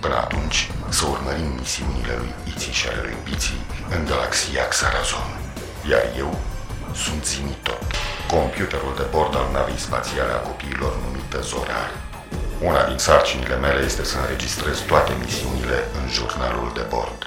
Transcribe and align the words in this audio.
Până 0.00 0.16
atunci, 0.24 0.58
să 0.88 1.04
urmărim 1.14 1.50
misiunile 1.60 2.14
lui 2.22 2.32
Iții 2.52 2.78
și 2.78 2.86
ale 2.88 3.00
lui 3.06 3.16
Biții 3.26 3.60
în 3.94 4.00
galaxia 4.10 4.64
Xarazon. 4.72 5.30
Iar 5.90 6.04
eu 6.24 6.30
sunt 7.04 7.22
Zimitot, 7.32 7.82
computerul 8.34 8.94
de 9.00 9.06
bord 9.14 9.32
al 9.40 9.48
navei 9.52 9.84
spațiale 9.86 10.32
a 10.34 10.44
copiilor 10.48 10.92
numită 11.04 11.38
Zorar. 11.50 11.90
Una 12.68 12.82
din 12.90 12.98
sarcinile 13.06 13.56
mele 13.64 13.80
este 13.90 14.04
să 14.10 14.16
înregistrez 14.18 14.76
toate 14.90 15.12
misiunile 15.24 15.78
în 15.98 16.04
jurnalul 16.16 16.70
de 16.78 16.84
bord. 16.94 17.20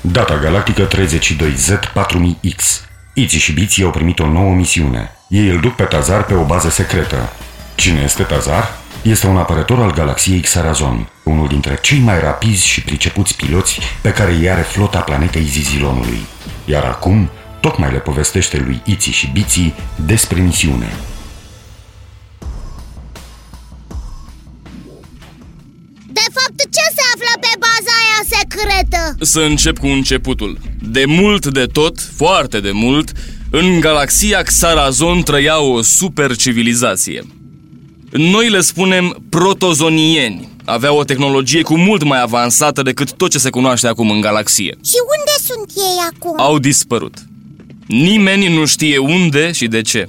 Data 0.00 0.36
galactică 0.44 0.88
32Z4000X 0.88 2.60
Iții 3.12 3.38
și 3.38 3.52
Biții 3.52 3.84
au 3.84 3.90
primit 3.90 4.18
o 4.18 4.26
nouă 4.26 4.54
misiune. 4.54 5.10
Ei 5.28 5.48
îl 5.48 5.60
duc 5.60 5.74
pe 5.74 5.82
Tazar 5.82 6.24
pe 6.24 6.34
o 6.34 6.44
bază 6.44 6.68
secretă. 6.70 7.32
Cine 7.74 8.00
este 8.00 8.22
Tazar? 8.22 8.76
Este 9.06 9.26
un 9.26 9.36
apărător 9.36 9.78
al 9.78 9.92
galaxiei 9.92 10.40
Xarazon, 10.40 11.08
unul 11.22 11.48
dintre 11.48 11.78
cei 11.82 11.98
mai 11.98 12.20
rapizi 12.20 12.66
și 12.66 12.82
pricepuți 12.82 13.36
piloți 13.36 13.78
pe 14.02 14.12
care 14.12 14.32
îi 14.32 14.50
are 14.50 14.60
flota 14.60 15.00
planetei 15.00 15.44
Zizilonului. 15.44 16.18
Iar 16.64 16.84
acum, 16.84 17.30
tocmai 17.60 17.92
le 17.92 17.98
povestește 17.98 18.62
lui 18.64 18.82
Iții 18.84 19.12
și 19.12 19.30
Biții 19.32 19.74
despre 20.06 20.40
misiune. 20.40 20.92
De 26.06 26.26
fapt, 26.32 26.58
ce 26.58 26.86
se 26.94 27.02
află 27.14 27.40
pe 27.40 27.58
baza 27.58 27.92
aia 28.02 28.38
secretă? 28.38 29.16
Să 29.20 29.40
încep 29.40 29.78
cu 29.78 29.86
începutul. 29.86 30.58
De 30.80 31.04
mult 31.04 31.46
de 31.46 31.66
tot, 31.66 32.00
foarte 32.16 32.60
de 32.60 32.70
mult, 32.72 33.12
în 33.50 33.80
galaxia 33.80 34.42
Xarazon 34.42 35.22
trăia 35.22 35.60
o 35.60 35.82
super 35.82 36.36
civilizație. 36.36 37.24
Noi 38.16 38.48
le 38.48 38.60
spunem 38.60 39.16
protozonieni. 39.30 40.48
Aveau 40.64 40.98
o 40.98 41.04
tehnologie 41.04 41.62
cu 41.62 41.76
mult 41.76 42.02
mai 42.02 42.20
avansată 42.20 42.82
decât 42.82 43.12
tot 43.12 43.30
ce 43.30 43.38
se 43.38 43.50
cunoaște 43.50 43.86
acum 43.86 44.10
în 44.10 44.20
galaxie. 44.20 44.76
Și 44.84 44.96
unde 45.18 45.32
sunt 45.46 45.70
ei 45.76 46.04
acum? 46.14 46.40
Au 46.40 46.58
dispărut. 46.58 47.14
Nimeni 47.86 48.54
nu 48.54 48.66
știe 48.66 48.98
unde 48.98 49.52
și 49.52 49.66
de 49.66 49.80
ce. 49.82 50.06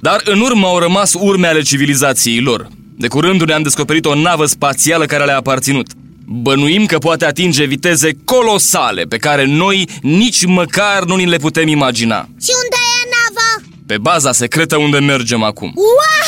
Dar 0.00 0.20
în 0.24 0.40
urmă 0.40 0.66
au 0.66 0.78
rămas 0.78 1.14
urme 1.18 1.46
ale 1.46 1.60
civilizației 1.62 2.40
lor. 2.40 2.68
De 2.96 3.08
curând 3.08 3.42
ne-am 3.42 3.62
descoperit 3.62 4.04
o 4.04 4.14
navă 4.14 4.46
spațială 4.46 5.04
care 5.04 5.24
le-a 5.24 5.36
aparținut. 5.36 5.86
Bănuim 6.26 6.86
că 6.86 6.98
poate 6.98 7.24
atinge 7.24 7.64
viteze 7.64 8.10
colosale 8.24 9.02
pe 9.02 9.16
care 9.16 9.44
noi 9.44 9.88
nici 10.02 10.44
măcar 10.44 11.04
nu 11.04 11.16
ni 11.16 11.26
le 11.26 11.36
putem 11.36 11.68
imagina. 11.68 12.16
Și 12.16 12.50
unde 12.62 12.76
e 13.02 13.08
nava? 13.10 13.70
Pe 13.86 13.98
baza 13.98 14.32
secretă 14.32 14.76
unde 14.76 14.98
mergem 14.98 15.42
acum. 15.42 15.72
Wow! 15.74 16.19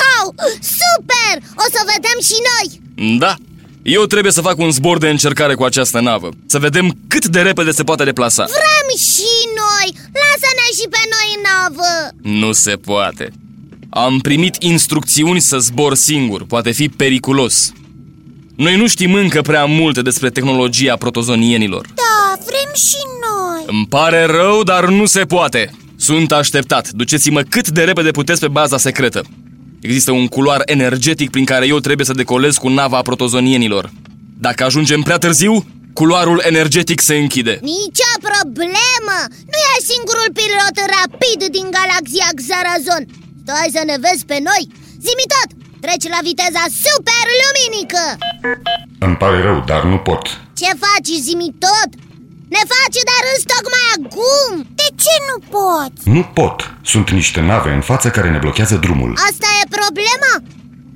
Super! 0.80 1.34
O 1.56 1.66
să 1.74 1.80
vedem 1.94 2.18
și 2.28 2.36
noi! 2.50 2.80
Da, 3.18 3.34
eu 3.82 4.04
trebuie 4.04 4.32
să 4.32 4.40
fac 4.40 4.58
un 4.58 4.70
zbor 4.70 4.98
de 4.98 5.08
încercare 5.08 5.54
cu 5.54 5.64
această 5.64 6.00
navă 6.00 6.28
Să 6.46 6.58
vedem 6.58 6.96
cât 7.08 7.26
de 7.26 7.40
repede 7.40 7.70
se 7.70 7.82
poate 7.82 8.04
deplasa 8.04 8.44
Vrem 8.44 8.98
și 8.98 9.32
noi! 9.56 9.88
Lasă-ne 9.94 10.80
și 10.80 10.88
pe 10.90 10.98
noi 11.10 11.36
în 11.36 11.42
navă! 11.50 12.14
Nu 12.46 12.52
se 12.52 12.76
poate 12.76 13.30
Am 13.90 14.18
primit 14.18 14.56
instrucțiuni 14.62 15.40
să 15.40 15.58
zbor 15.58 15.94
singur 15.94 16.44
Poate 16.44 16.70
fi 16.70 16.88
periculos 16.88 17.72
Noi 18.56 18.76
nu 18.76 18.86
știm 18.86 19.14
încă 19.14 19.40
prea 19.42 19.64
multe 19.64 20.02
despre 20.02 20.30
tehnologia 20.30 20.96
protozonienilor 20.96 21.86
Da, 21.94 22.44
vrem 22.44 22.74
și 22.74 22.96
noi! 23.20 23.64
Îmi 23.66 23.86
pare 23.86 24.24
rău, 24.24 24.62
dar 24.62 24.88
nu 24.88 25.06
se 25.06 25.24
poate 25.24 25.70
Sunt 25.96 26.32
așteptat 26.32 26.90
Duceți-mă 26.90 27.40
cât 27.40 27.68
de 27.68 27.82
repede 27.82 28.10
puteți 28.10 28.40
pe 28.40 28.48
baza 28.48 28.78
secretă 28.78 29.22
Există 29.86 30.10
un 30.20 30.26
culoar 30.26 30.62
energetic 30.64 31.30
prin 31.30 31.44
care 31.44 31.66
eu 31.66 31.78
trebuie 31.78 32.06
să 32.06 32.20
decolez 32.22 32.54
cu 32.56 32.68
nava 32.68 33.00
protozonienilor. 33.02 33.84
Dacă 34.46 34.64
ajungem 34.64 35.00
prea 35.02 35.18
târziu, 35.18 35.52
culoarul 35.92 36.42
energetic 36.52 37.00
se 37.00 37.14
închide. 37.22 37.54
Nicio 37.62 38.12
problemă! 38.30 39.18
Nu 39.52 39.58
e 39.72 39.88
singurul 39.92 40.28
pilot 40.38 40.76
rapid 40.96 41.40
din 41.56 41.66
galaxia 41.78 42.28
Xarazon. 42.40 43.02
Stai 43.42 43.74
să 43.76 43.82
ne 43.90 43.96
vezi 44.04 44.24
pe 44.30 44.38
noi! 44.48 44.62
Zimi 45.06 45.26
tot! 45.34 45.50
Treci 45.84 46.12
la 46.14 46.20
viteza 46.28 46.64
super 46.84 47.24
luminică! 47.42 48.04
Îmi 49.06 49.16
pare 49.22 49.38
rău, 49.48 49.58
dar 49.70 49.82
nu 49.92 49.98
pot. 50.08 50.24
Ce 50.60 50.70
faci, 50.84 51.10
zimi 51.26 51.50
tot? 51.66 51.90
Ne 52.54 52.62
faci 52.72 52.98
de 53.10 53.16
râs 53.24 53.42
tocmai 53.52 53.86
acum! 53.96 54.50
De 54.80 54.88
ce 55.02 55.14
nu 55.28 55.36
poți? 55.54 56.02
Nu 56.16 56.22
pot. 56.38 56.58
Sunt 56.92 57.06
niște 57.20 57.40
nave 57.50 57.70
în 57.78 57.82
față 57.90 58.06
care 58.16 58.28
ne 58.30 58.40
blochează 58.44 58.76
drumul. 58.84 59.12
Asta 59.30 59.48
e 59.60 59.74
problema? 59.80 60.32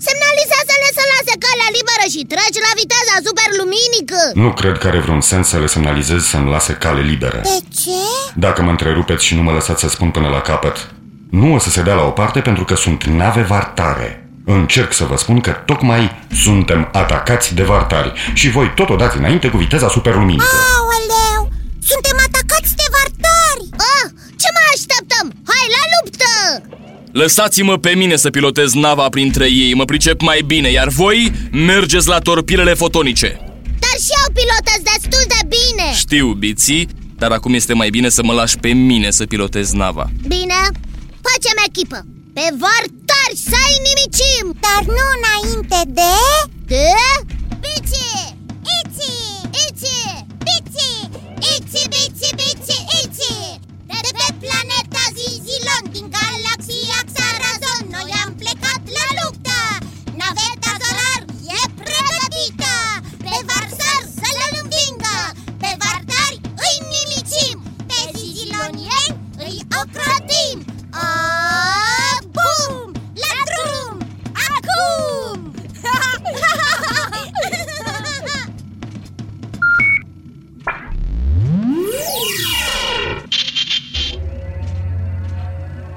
Semnalizează-le 0.06 0.88
să 0.98 1.02
lase 1.12 1.34
calea 1.44 1.70
liberă 1.78 2.04
și 2.14 2.28
treci 2.32 2.64
la 2.66 2.72
viteza 2.80 3.16
super 3.26 3.48
luminică 3.60 4.20
Nu 4.44 4.50
cred 4.60 4.76
că 4.78 4.86
are 4.90 5.00
vreun 5.04 5.22
sens 5.30 5.46
să 5.52 5.58
le 5.62 5.68
semnalizez 5.74 6.20
să-mi 6.32 6.50
lase 6.54 6.72
cale 6.84 7.02
liberă. 7.12 7.40
De 7.52 7.58
ce? 7.80 8.00
Dacă 8.44 8.58
mă 8.62 8.70
întrerupeți 8.70 9.24
și 9.26 9.34
nu 9.38 9.42
mă 9.46 9.52
lăsați 9.58 9.82
să 9.84 9.88
spun 9.88 10.10
până 10.16 10.28
la 10.36 10.40
capăt, 10.50 10.76
nu 11.30 11.48
o 11.54 11.58
să 11.64 11.70
se 11.70 11.82
dea 11.82 11.94
la 12.00 12.04
o 12.10 12.16
parte 12.20 12.40
pentru 12.48 12.64
că 12.64 12.74
sunt 12.84 13.00
nave 13.04 13.42
vartare. 13.52 14.08
Încerc 14.44 14.92
să 14.92 15.04
vă 15.04 15.16
spun 15.16 15.40
că 15.40 15.50
tocmai 15.50 16.02
suntem 16.44 16.88
atacați 16.92 17.54
de 17.54 17.62
vartari 17.62 18.12
și 18.34 18.50
voi 18.50 18.72
totodată 18.74 19.14
înainte 19.18 19.48
cu 19.48 19.56
viteza 19.56 19.88
superluminică. 19.88 20.44
Aoleu! 20.76 21.25
Suntem 21.90 22.16
atacați 22.26 22.72
de 22.80 22.86
vartari! 22.94 23.64
Ah, 23.92 24.06
ce 24.40 24.48
mai 24.56 24.66
așteptăm? 24.74 25.26
Hai 25.50 25.66
la 25.76 25.82
luptă! 25.94 26.32
Lăsați-mă 27.12 27.78
pe 27.78 27.94
mine 27.94 28.16
să 28.16 28.30
pilotez 28.30 28.72
nava 28.72 29.08
printre 29.08 29.46
ei, 29.50 29.74
mă 29.74 29.84
pricep 29.84 30.20
mai 30.20 30.40
bine, 30.46 30.68
iar 30.70 30.88
voi 30.88 31.32
mergeți 31.52 32.08
la 32.08 32.18
torpilele 32.18 32.74
fotonice. 32.74 33.28
Dar 33.84 33.96
și 34.04 34.12
eu 34.22 34.32
pilotez 34.38 34.80
destul 34.92 35.24
de 35.34 35.40
bine! 35.56 35.94
Știu, 35.94 36.32
Biții, 36.32 36.88
dar 37.18 37.30
acum 37.30 37.54
este 37.54 37.72
mai 37.72 37.90
bine 37.90 38.08
să 38.08 38.22
mă 38.22 38.32
lași 38.32 38.56
pe 38.56 38.68
mine 38.68 39.10
să 39.10 39.26
pilotez 39.26 39.72
nava. 39.72 40.06
Bine, 40.26 40.60
facem 41.26 41.56
echipă! 41.68 42.06
Pe 42.34 42.46
vartari 42.62 43.36
să 43.50 43.58
inimicim! 43.78 44.44
Dar 44.64 44.82
nu 44.96 45.04
înainte 45.16 45.80
de... 45.98 46.12
De... 46.66 46.86
Bici! 47.60 48.25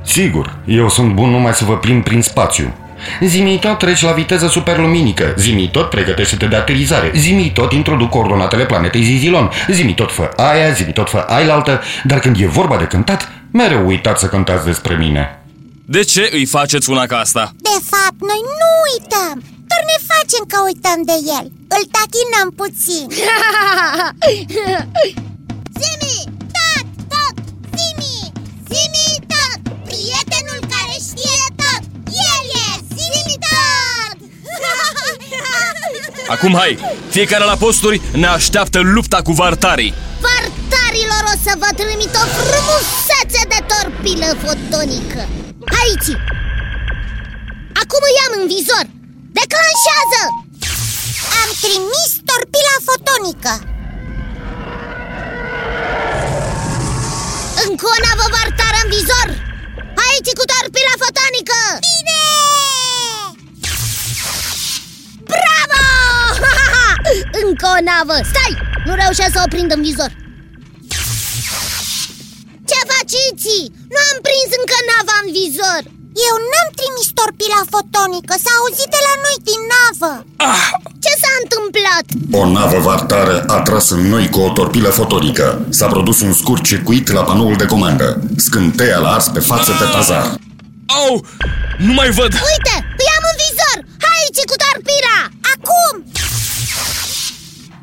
Sigur, 0.09 0.55
eu 0.65 0.89
sunt 0.89 1.13
bun 1.13 1.29
numai 1.29 1.53
să 1.53 1.65
vă 1.65 1.77
plimb 1.77 2.03
prin 2.03 2.21
spațiu. 2.21 2.73
Zimi 3.21 3.59
tot 3.59 3.77
treci 3.77 4.01
la 4.01 4.11
viteză 4.11 4.47
superluminică. 4.47 5.33
Zimi 5.37 5.69
tot 5.71 5.89
pregătește-te 5.89 6.45
de 6.45 6.55
aterizare. 6.55 7.11
Zimi 7.15 7.51
tot 7.53 7.71
introduc 7.71 8.09
coordonatele 8.09 8.65
planetei 8.65 9.03
Zizilon. 9.03 9.51
Zimi 9.71 9.93
tot 9.93 10.11
fă 10.11 10.31
aia, 10.35 10.71
zimi 10.71 10.91
tot 10.93 11.09
fă 11.09 11.17
ailaltă. 11.27 11.81
Dar 12.03 12.19
când 12.19 12.39
e 12.39 12.45
vorba 12.45 12.77
de 12.77 12.83
cântat, 12.83 13.31
mereu 13.51 13.87
uitați 13.87 14.19
să 14.19 14.27
cântați 14.27 14.65
despre 14.65 14.95
mine. 14.95 15.43
De 15.85 16.01
ce 16.01 16.29
îi 16.31 16.45
faceți 16.45 16.89
una 16.89 17.05
ca 17.05 17.17
asta? 17.17 17.51
De 17.55 17.83
fapt, 17.91 18.19
noi 18.19 18.41
nu 18.61 18.69
uităm 18.91 19.43
Doar 19.69 19.83
ne 19.91 19.97
facem 20.11 20.43
că 20.47 20.57
uităm 20.65 20.99
de 21.05 21.17
el 21.37 21.45
Îl 21.75 21.83
tachinăm 21.97 22.47
puțin 22.61 23.07
Acum 36.35 36.53
hai, 36.61 36.73
fiecare 37.09 37.43
la 37.51 37.57
posturi 37.65 38.01
ne 38.23 38.27
așteaptă 38.27 38.79
lupta 38.95 39.19
cu 39.27 39.31
vartarii. 39.31 39.93
Vartarilor 40.27 41.23
o 41.33 41.35
să 41.45 41.53
vă 41.61 41.69
trimit 41.79 42.13
o 42.21 42.25
frumusețe 42.39 43.41
de 43.53 43.59
torpilă 43.71 44.29
fotonică. 44.43 45.21
Aici. 45.81 46.11
Acum 47.81 48.01
îi 48.09 48.21
am 48.25 48.33
în 48.39 48.45
vizor. 48.51 48.85
Declanșează! 49.39 50.21
Am 51.41 51.49
trimis 51.63 52.11
torpila 52.29 52.75
fotonică. 52.87 53.53
Încă 57.65 57.85
o 57.93 57.97
navă 58.05 58.25
vartară 58.35 58.77
în 58.83 58.89
vizor 58.95 59.18
o 67.75 67.77
navă 67.89 68.17
Stai! 68.31 68.53
Nu 68.87 68.93
reușesc 69.01 69.33
să 69.35 69.41
o 69.45 69.51
prind 69.53 69.69
în 69.75 69.81
vizor 69.87 70.11
Ce 72.69 72.79
faci, 72.91 73.15
Iți? 73.27 73.59
Nu 73.93 73.99
am 74.09 74.17
prins 74.25 74.51
încă 74.59 74.77
nava 74.89 75.15
în 75.23 75.29
vizor 75.37 75.81
Eu 76.29 76.35
n-am 76.49 76.69
trimis 76.79 77.09
torpila 77.17 77.61
fotonică 77.73 78.35
S-a 78.43 78.53
auzit 78.59 78.89
de 78.95 79.01
la 79.07 79.13
noi 79.23 79.37
din 79.49 79.61
navă 79.73 80.13
ah! 80.49 80.67
Ce 81.03 81.11
s-a 81.21 81.33
întâmplat? 81.41 82.05
O 82.39 82.43
navă 82.57 82.79
vartară 82.87 83.35
a 83.55 83.59
tras 83.61 83.89
în 83.89 84.03
noi 84.13 84.29
cu 84.29 84.39
o 84.39 84.49
torpilă 84.49 84.89
fotonică. 84.89 85.65
S-a 85.69 85.87
produs 85.87 86.21
un 86.21 86.33
scurt 86.33 86.63
circuit 86.63 87.11
la 87.11 87.23
panoul 87.23 87.55
de 87.55 87.65
comandă. 87.65 88.21
Scânteia 88.37 88.97
l-a 88.97 89.13
ars 89.13 89.27
pe 89.27 89.39
față 89.39 89.71
pe 89.71 89.85
Tazar. 89.91 90.25
Au! 90.85 91.25
Nu 91.77 91.93
mai 91.93 92.09
văd! 92.09 92.31
Uite, 92.51 92.75
îi 92.99 93.09
am 93.17 93.23
în 93.31 93.37
vizor 93.43 93.77
Aici 94.13 94.43
cu 94.49 94.55
torpila 94.63 95.19
Acum! 95.53 95.93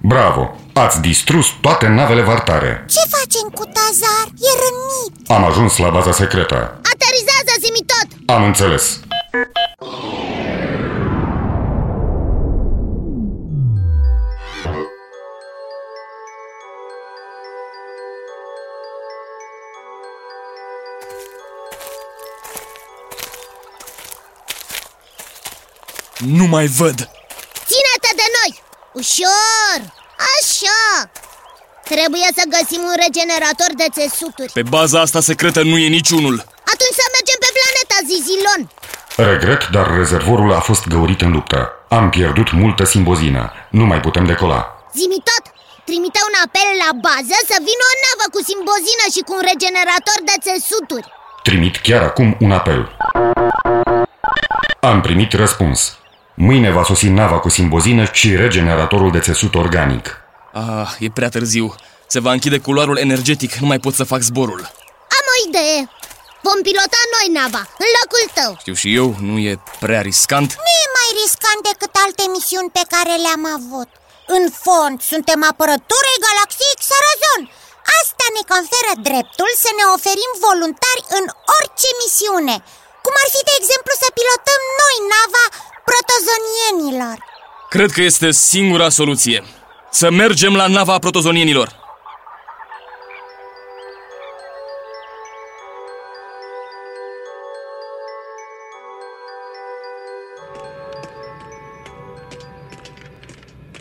Bravo! 0.09 0.55
Ați 0.73 1.01
distrus 1.01 1.47
toate 1.61 1.87
navele 1.87 2.23
vartare. 2.23 2.85
Ce 2.89 3.01
facem 3.09 3.49
cu 3.55 3.65
Tazar? 3.65 4.27
E 4.27 4.51
rănit 4.63 5.31
Am 5.31 5.45
ajuns 5.45 5.77
la 5.77 5.91
baza 5.91 6.13
secretă. 6.13 6.81
Aterizează 6.93 7.53
zimi 7.61 7.87
tot 7.87 8.37
Am 8.37 8.45
înțeles. 8.45 9.01
Nu 26.19 26.47
mai 26.47 26.67
văd! 26.67 27.16
Ține-te 29.01 29.21
de 29.21 29.23
noi! 29.23 29.65
Ușor! 29.73 29.79
Așa! 30.35 31.11
Trebuie 31.85 32.29
să 32.39 32.43
găsim 32.57 32.83
un 32.91 32.97
regenerator 33.05 33.71
de 33.83 33.89
țesuturi 33.99 34.53
Pe 34.53 34.63
baza 34.63 35.01
asta 35.01 35.21
secretă 35.21 35.63
nu 35.63 35.77
e 35.79 35.89
niciunul 35.89 36.37
Atunci 36.73 36.99
să 37.01 37.07
mergem 37.17 37.39
pe 37.45 37.51
planeta 37.57 37.99
Zizilon 38.11 38.63
Regret, 39.31 39.69
dar 39.77 39.87
rezervorul 39.97 40.53
a 40.53 40.61
fost 40.61 40.87
găurit 40.87 41.21
în 41.21 41.31
luptă. 41.33 41.71
Am 41.89 42.11
pierdut 42.11 42.53
multă 42.53 42.85
simbozină. 42.85 43.53
Nu 43.71 43.85
mai 43.85 44.01
putem 44.01 44.25
decola. 44.25 44.61
Zimi 44.95 45.21
tot! 45.29 45.45
Trimite 45.85 46.21
un 46.29 46.37
apel 46.45 46.69
la 46.85 46.91
bază 47.07 47.37
să 47.51 47.57
vină 47.69 47.85
o 47.93 47.97
navă 48.05 48.27
cu 48.35 48.41
simbozină 48.51 49.05
și 49.15 49.21
cu 49.27 49.33
un 49.39 49.45
regenerator 49.51 50.19
de 50.31 50.37
țesuturi 50.47 51.07
Trimit 51.43 51.77
chiar 51.77 52.03
acum 52.03 52.37
un 52.41 52.53
apel. 52.53 52.97
Am 54.81 55.01
primit 55.01 55.33
răspuns. 55.33 55.99
Mâine 56.39 56.71
va 56.71 56.85
sosi 56.85 57.09
nava 57.09 57.39
cu 57.45 57.49
simbozină 57.49 58.05
și 58.13 58.37
regeneratorul 58.37 59.11
de 59.17 59.25
țesut 59.29 59.55
organic. 59.55 60.05
Ah, 60.53 60.91
e 60.99 61.09
prea 61.19 61.29
târziu. 61.29 61.67
Se 62.07 62.21
va 62.25 62.33
închide 62.37 62.59
culoarul 62.67 62.99
energetic, 63.07 63.51
nu 63.63 63.67
mai 63.71 63.81
pot 63.85 63.95
să 64.01 64.05
fac 64.13 64.21
zborul. 64.29 64.63
Am 65.19 65.27
o 65.35 65.37
idee. 65.47 65.79
Vom 66.47 66.59
pilota 66.69 67.01
noi 67.15 67.27
nava, 67.39 67.63
în 67.85 67.91
locul 67.99 68.25
tău. 68.39 68.51
Știu 68.63 68.77
și 68.83 68.89
eu, 69.01 69.07
nu 69.29 69.37
e 69.51 69.53
prea 69.85 70.03
riscant. 70.09 70.51
Nu 70.67 70.73
e 70.85 70.95
mai 70.99 71.11
riscant 71.21 71.61
decât 71.71 71.93
alte 72.05 72.25
misiuni 72.37 72.75
pe 72.79 72.85
care 72.95 73.13
le-am 73.25 73.45
avut. 73.59 73.91
În 74.37 74.45
fond, 74.65 74.97
suntem 75.13 75.41
apărătorii 75.51 76.23
galaxiei 76.27 76.81
Xarazon. 76.83 77.43
Asta 77.99 78.27
ne 78.37 78.43
conferă 78.53 78.93
dreptul 79.09 79.51
să 79.65 79.71
ne 79.79 79.85
oferim 79.97 80.33
voluntari 80.47 81.03
în 81.19 81.25
orice 81.57 81.89
misiune. 82.03 82.57
Cum 83.05 83.15
ar 83.23 83.29
fi, 83.35 83.41
de 83.49 83.55
exemplu, 83.61 83.93
să 84.03 84.09
pilotăm 84.19 84.63
noi 84.83 84.97
nava 85.15 85.45
protozonienilor 85.91 87.17
Cred 87.69 87.91
că 87.91 88.03
este 88.03 88.31
singura 88.31 88.89
soluție 88.89 89.45
Să 89.91 90.11
mergem 90.11 90.55
la 90.55 90.67
nava 90.67 90.99
protozonienilor 90.99 91.85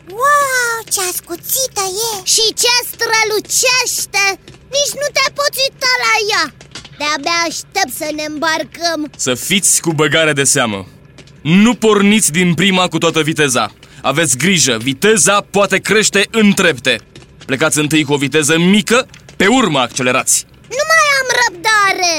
Wow, 0.10 0.78
ce 0.92 1.00
ascuțită 1.12 1.84
e! 2.12 2.24
Și 2.24 2.54
ce 2.62 2.74
strălucește! 2.92 4.25
Nici 4.75 4.94
nu 5.01 5.08
te 5.13 5.31
poți 5.34 5.60
uita 5.69 5.92
la 6.06 6.13
ea! 6.31 6.54
De-abia 6.98 7.40
aștept 7.48 7.94
să 7.98 8.08
ne 8.16 8.24
îmbarcăm 8.24 9.12
Să 9.18 9.34
fiți 9.34 9.81
cu 9.81 9.92
băgare 9.94 10.34
de 10.34 10.44
seamă 10.44 10.88
Nu 11.48 11.76
porniți 11.76 12.32
din 12.32 12.54
prima 12.54 12.88
cu 12.88 12.98
toată 12.98 13.22
viteza 13.22 13.72
Aveți 14.02 14.38
grijă, 14.38 14.78
viteza 14.78 15.46
poate 15.52 15.78
crește 15.78 16.28
în 16.32 16.52
trepte 16.52 17.02
Plecați 17.46 17.80
întâi 17.80 18.04
cu 18.04 18.14
o 18.14 18.18
viteză 18.18 18.58
mică, 18.58 19.08
pe 19.36 19.48
urmă 19.48 19.80
accelerați 19.80 20.46
Nu 20.70 20.84
mai 20.92 21.06
am 21.20 21.28
răbdare! 21.42 22.16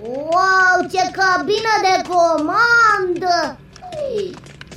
Wow, 0.00 0.76
ce 0.92 1.04
cabină 1.18 1.74
de 1.86 1.96
comandă! 2.12 3.58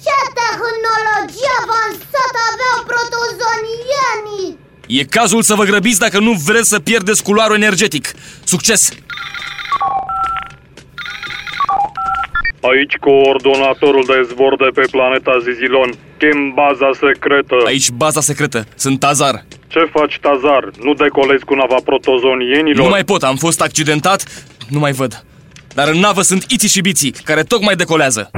Ce 0.03 0.17
tehnologie 0.39 1.53
avansată 1.63 2.39
aveau 2.51 2.77
protozonienii! 2.89 4.57
E 4.87 5.03
cazul 5.03 5.41
să 5.41 5.55
vă 5.55 5.63
grăbiți 5.63 5.99
dacă 5.99 6.19
nu 6.19 6.31
vreți 6.31 6.69
să 6.69 6.79
pierdeți 6.79 7.23
culoarul 7.23 7.55
energetic 7.55 8.11
Succes! 8.43 8.89
Aici 12.61 12.95
coordonatorul 12.95 14.03
de 14.07 14.27
zbor 14.29 14.55
de 14.55 14.69
pe 14.73 14.87
planeta 14.91 15.31
Zizilon. 15.43 15.89
Chem 16.17 16.53
baza 16.53 16.89
secretă. 16.93 17.55
Aici 17.65 17.89
baza 17.89 18.21
secretă, 18.21 18.65
sunt 18.75 18.99
Tazar 18.99 19.45
Ce 19.67 19.79
faci, 19.91 20.19
Tazar? 20.21 20.69
Nu 20.81 20.93
decolezi 20.93 21.45
cu 21.45 21.53
nava 21.53 21.77
protozonienilor? 21.85 22.83
Nu 22.83 22.89
mai 22.89 23.03
pot, 23.03 23.23
am 23.23 23.35
fost 23.35 23.61
accidentat, 23.61 24.45
nu 24.69 24.79
mai 24.79 24.91
văd 24.91 25.23
Dar 25.73 25.87
în 25.87 25.99
navă 25.99 26.21
sunt 26.21 26.43
Iți 26.47 26.67
și 26.67 26.81
Biții, 26.81 27.11
care 27.23 27.43
tocmai 27.43 27.75
decolează 27.75 28.31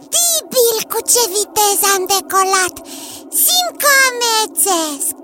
Incredibil 0.00 0.76
cu 0.92 0.98
ce 1.12 1.22
viteză 1.36 1.86
am 1.96 2.04
decolat! 2.16 2.74
Simt 3.44 3.74
că 3.82 3.90
amețesc! 4.08 5.14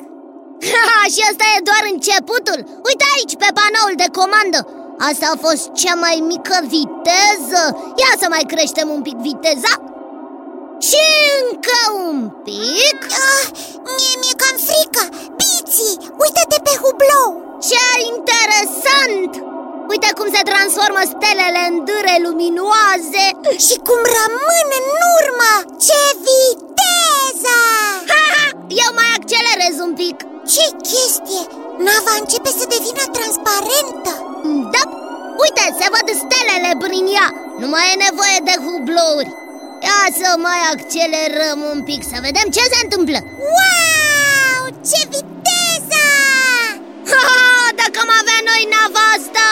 și 1.14 1.20
asta 1.30 1.44
e 1.54 1.66
doar 1.70 1.82
începutul. 1.92 2.60
Uite 2.88 3.04
aici 3.14 3.34
pe 3.42 3.48
panoul 3.58 3.94
de 4.02 4.08
comandă. 4.18 4.60
Asta 5.08 5.26
a 5.30 5.40
fost 5.46 5.64
cea 5.80 5.96
mai 6.04 6.16
mică 6.32 6.56
viteză. 6.76 7.62
Ia 8.02 8.12
să 8.22 8.26
mai 8.34 8.44
creștem 8.52 8.88
un 8.96 9.02
pic 9.06 9.16
viteza. 9.28 9.72
Și 10.88 11.04
încă 11.40 11.78
un 12.08 12.18
pic. 12.46 12.98
Ah, 13.28 13.44
Mie 13.96 14.14
mi-e 14.20 14.34
cam 14.42 14.56
frică. 14.68 15.04
Piții, 15.38 15.94
uite-te 16.22 16.58
pe 16.66 16.74
hublou. 16.82 17.28
Ce 17.68 17.82
interesant! 18.10 19.49
Uite 19.92 20.10
cum 20.18 20.28
se 20.36 20.42
transformă 20.50 21.02
stelele 21.14 21.62
în 21.70 21.76
dâre 21.88 22.16
luminoase. 22.26 23.24
Și 23.66 23.76
cum 23.86 24.00
rămân 24.18 24.66
în 24.80 24.86
urmă. 25.18 25.52
Ce 25.86 26.00
viteză! 26.26 27.58
Ha, 28.10 28.22
ha, 28.34 28.46
eu 28.84 28.90
mai 28.98 29.10
accelerez 29.16 29.76
un 29.86 29.92
pic. 30.00 30.16
Ce 30.52 30.66
chestie! 30.88 31.44
Nava 31.86 32.14
începe 32.20 32.50
să 32.58 32.64
devină 32.74 33.04
transparentă. 33.16 34.12
Da, 34.74 34.82
uite, 35.42 35.64
se 35.78 35.86
văd 35.94 36.06
stelele 36.22 36.72
prin 36.84 37.06
ea. 37.18 37.28
Nu 37.60 37.66
mai 37.72 37.84
e 37.92 38.02
nevoie 38.06 38.38
de 38.48 38.56
hublouri. 38.66 39.30
Ia 39.86 40.02
să 40.20 40.28
mai 40.46 40.60
accelerăm 40.72 41.58
un 41.72 41.80
pic 41.88 42.00
să 42.12 42.16
vedem 42.26 42.46
ce 42.56 42.62
se 42.72 42.78
întâmplă. 42.84 43.18
Wow! 43.54 44.62
Ce 44.90 45.00
viteză! 45.12 46.04
Ha, 47.12 47.49
dacă 47.82 47.98
am 48.04 48.12
avea 48.20 48.40
noi 48.50 48.62
nava 48.74 49.04
asta 49.16 49.46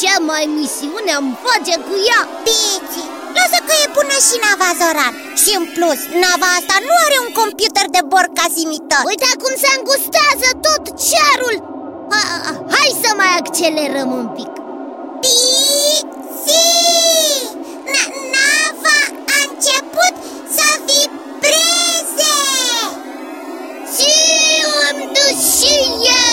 Ce 0.00 0.12
mai 0.30 0.44
misiune 0.58 1.12
am 1.20 1.28
face 1.46 1.74
cu 1.86 1.94
ea? 2.10 2.22
Pici, 2.46 2.98
lasă 3.36 3.58
că 3.66 3.74
e 3.84 3.94
bună 3.96 4.16
și 4.26 4.36
nava 4.44 4.70
Zoran. 4.80 5.14
Și 5.42 5.50
în 5.60 5.64
plus, 5.76 6.00
nava 6.22 6.48
asta 6.58 6.76
nu 6.88 6.94
are 7.06 7.16
un 7.24 7.30
computer 7.40 7.86
de 7.96 8.02
bord 8.12 8.30
ca 8.38 8.46
simitor. 8.58 9.02
Uite 9.12 9.30
cum 9.42 9.52
se 9.62 9.70
îngustează 9.76 10.48
tot 10.66 10.84
cerul. 11.08 11.56
Ha, 12.12 12.22
Hai 12.74 12.90
să 13.02 13.10
mai 13.20 13.32
accelerăm 13.40 14.10
un 14.20 14.26
pic. 14.36 14.52
Pici! 15.22 16.54
Nava 18.34 18.98
a 19.34 19.38
început 19.48 20.14
să 20.56 20.66
vibreze! 20.86 22.36
Și 23.96 24.12
îmi 24.88 25.04
duc 25.16 25.36
și 25.56 25.74
eu 26.20 26.25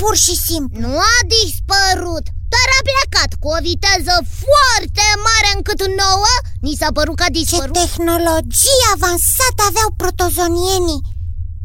pur 0.00 0.14
și 0.24 0.34
simplu? 0.48 0.80
Nu 0.84 0.92
a 1.14 1.18
dispărut 1.36 2.26
doar 2.52 2.68
a 2.78 2.80
plecat 2.88 3.30
cu 3.42 3.48
o 3.56 3.58
viteză 3.68 4.14
foarte 4.42 5.06
mare 5.26 5.50
încât 5.56 5.80
nouă 6.02 6.34
Ni 6.66 6.78
s-a 6.80 6.90
părut 6.98 7.16
că 7.18 7.24
a 7.26 7.36
dispărut. 7.38 7.74
Ce 7.76 7.80
tehnologie 7.82 8.86
avansată 8.96 9.60
aveau 9.70 9.90
protozonienii. 10.02 11.04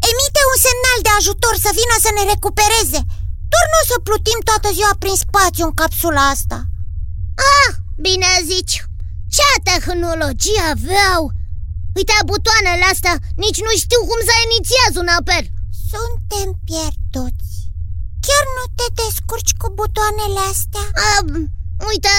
Emite 0.10 0.42
un 0.52 0.58
semnal 0.68 1.00
de 1.06 1.12
ajutor 1.20 1.56
să 1.66 1.70
vină 1.80 1.96
să 2.06 2.10
ne 2.14 2.24
recupereze. 2.34 3.02
Doar 3.52 3.66
nu 3.72 3.80
o 3.82 3.86
să 3.92 3.96
plutim 4.08 4.40
toată 4.50 4.68
ziua 4.78 4.94
prin 5.04 5.18
spațiu 5.26 5.64
în 5.68 5.74
capsula 5.80 6.24
asta. 6.36 6.58
Ah, 7.54 7.72
bine 8.06 8.32
zici. 8.52 8.76
Ce 9.36 9.50
tehnologie 9.70 10.62
aveau? 10.76 11.22
Uite 11.98 12.16
butoanele 12.30 12.86
astea, 12.94 13.16
nici 13.44 13.60
nu 13.68 13.74
știu 13.84 14.02
cum 14.10 14.20
să 14.30 14.34
inițiez 14.38 14.92
un 15.02 15.10
apel. 15.20 15.44
Suntem 15.92 16.48
pierduți 16.68 17.45
Chiar 18.26 18.46
nu 18.58 18.66
te 18.78 18.88
descurci 19.00 19.54
cu 19.62 19.68
butoanele 19.80 20.42
astea? 20.52 20.86
Um, 21.08 21.28
uite, 21.90 22.14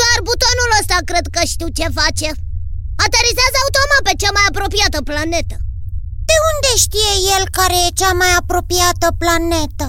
doar 0.00 0.18
butonul 0.28 0.70
ăsta 0.80 0.96
cred 1.10 1.26
că 1.34 1.40
știu 1.52 1.68
ce 1.78 1.86
face 2.00 2.28
Aterizează 3.04 3.58
automat 3.64 4.02
pe 4.06 4.14
cea 4.20 4.32
mai 4.36 4.46
apropiată 4.50 4.98
planetă 5.08 5.56
De 6.28 6.36
unde 6.50 6.70
știe 6.84 7.12
el 7.34 7.44
care 7.58 7.76
e 7.86 7.98
cea 8.00 8.12
mai 8.20 8.32
apropiată 8.40 9.06
planetă? 9.22 9.88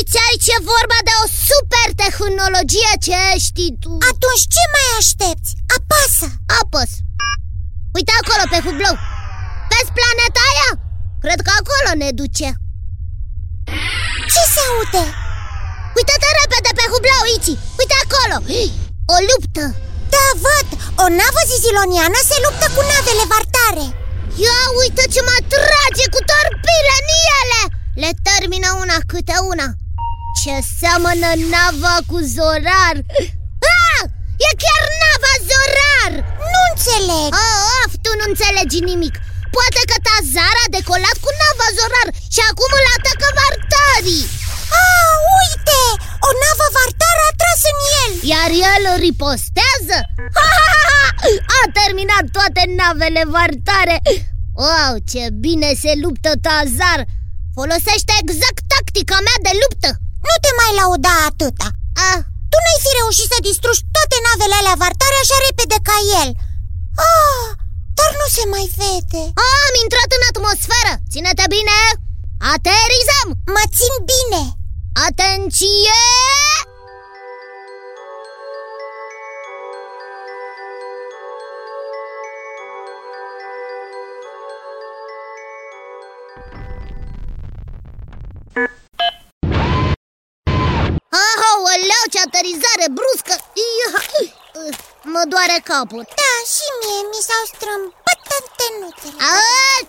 Îți 0.00 0.18
aici 0.24 0.48
e 0.56 0.68
vorba 0.74 0.98
de 1.08 1.14
o 1.22 1.24
super 1.48 1.88
tehnologie 2.02 2.92
ce 3.06 3.20
știi 3.46 3.72
tu 3.82 3.92
Atunci 4.10 4.44
ce 4.54 4.64
mai 4.74 4.88
aștepți? 5.00 5.50
Apasă 5.76 6.26
Apăs 6.60 6.90
Uite 7.96 8.12
acolo 8.20 8.44
pe 8.52 8.58
hublou 8.64 8.96
Vezi 9.70 9.94
planeta 9.98 10.42
aia? 10.50 10.70
Cred 11.24 11.40
că 11.46 11.52
acolo 11.60 11.90
ne 12.02 12.10
duce 12.20 12.48
Ce 14.32 14.42
se 14.52 14.60
aude? 14.70 15.04
Uite-te 15.96 16.28
repede 16.40 16.70
pe 16.78 16.84
hublou, 16.92 17.24
Iți 17.36 17.54
Uite 17.80 17.96
acolo. 18.04 18.36
O 19.14 19.16
luptă. 19.28 19.64
Da, 20.12 20.26
văd. 20.44 20.68
O 21.04 21.06
navă 21.20 21.40
ziziloniană 21.50 22.18
se 22.30 22.36
luptă 22.44 22.66
cu 22.74 22.82
navele 22.90 23.24
vartare. 23.32 23.86
Ia 24.46 24.60
uite 24.80 25.04
ce 25.14 25.20
mă 25.28 25.36
trage 25.52 26.04
cu 26.14 26.20
torpile 26.30 26.94
în 27.00 27.08
ele. 27.38 27.62
Le 28.02 28.10
termină 28.28 28.68
una 28.82 28.98
câte 29.10 29.36
una. 29.52 29.68
Ce 30.40 30.54
seamănă 30.78 31.30
nava 31.52 31.96
cu 32.08 32.16
Zorar. 32.34 32.96
Ah! 33.76 34.02
E 34.46 34.50
chiar 34.62 34.82
nava 35.02 35.32
Zorar. 35.48 36.12
Nu 36.52 36.60
înțeleg. 36.70 37.30
Oh, 37.42 37.58
Of, 37.80 37.92
tu 38.04 38.10
nu 38.18 38.24
înțelegi 38.30 38.78
nimic 38.90 39.14
Poate 39.56 39.82
că 39.90 39.96
Tazar 40.06 40.56
a 40.64 40.66
decolat 40.76 41.16
cu 41.24 41.30
nava 41.40 41.68
Zorar 41.76 42.08
Și 42.34 42.40
acum 42.50 42.70
îl 42.80 42.86
atacă 42.96 43.26
vartarii 43.40 44.24
Ah, 44.82 45.12
uite! 45.40 45.80
O 46.28 46.30
navă 46.42 46.66
vartară 46.76 47.22
a 47.28 47.32
tras 47.40 47.62
în 47.72 47.78
el 48.00 48.12
Iar 48.32 48.50
el 48.72 48.84
ripostează? 49.04 49.98
Ha, 50.36 50.48
ha, 50.68 50.80
ha! 50.90 51.04
A 51.58 51.60
terminat 51.78 52.24
toate 52.36 52.62
navele 52.80 53.22
vartare 53.36 53.96
Wow, 54.62 54.92
ce 55.10 55.22
bine 55.44 55.70
se 55.82 55.92
luptă 56.02 56.30
Tazar 56.46 57.00
Folosește 57.56 58.12
exact 58.22 58.62
tactica 58.72 59.16
mea 59.26 59.38
de 59.46 59.52
luptă 59.62 59.90
Nu 60.26 60.34
te 60.44 60.50
mai 60.60 60.72
lauda 60.80 61.12
atâta 61.28 61.68
ah. 62.08 62.20
Tu 62.50 62.56
n-ai 62.64 62.80
fi 62.84 62.90
reușit 63.00 63.28
să 63.32 63.38
distrugi 63.48 63.86
toate 63.94 64.16
navele 64.26 64.56
alea 64.58 64.76
vartare 64.82 65.16
așa 65.20 65.36
repede 65.46 65.78
ca 65.88 65.96
el 66.22 66.30
Ah, 67.08 67.46
dar 67.98 68.10
nu 68.20 68.26
se 68.36 68.44
mai 68.54 68.66
vede 68.80 69.22
ah, 69.44 69.58
Am 69.68 69.74
intrat 69.84 70.10
în 70.16 70.24
atmosferă 70.30 70.92
Ține-te 71.12 71.46
bine 71.56 71.78
Aterizăm 72.54 73.28
Mă 73.54 73.64
țin 73.76 73.94
bine 74.12 74.42
Atenție! 75.08 75.98
Aoleu, 91.48 92.04
ce 92.12 92.18
aterizare 92.26 92.86
bruscă! 92.98 93.34
Ia! 93.78 93.90
Mă 95.14 95.22
doare 95.32 95.58
capul 95.64 96.02
Da, 96.20 96.23
și 96.52 96.66
mie 96.80 97.00
mi 97.12 97.20
s-au 97.28 97.44
strâmbat 97.52 98.20
antenuțele 98.38 99.18
A, 99.34 99.36